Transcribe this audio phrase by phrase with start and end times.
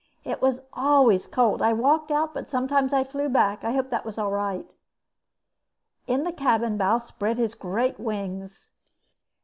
[0.25, 1.61] "It was always cold.
[1.61, 3.63] I walked out, but sometimes I flew back.
[3.63, 4.73] I hope that was all right."
[6.07, 8.71] In the cabin Bal spread his great wings.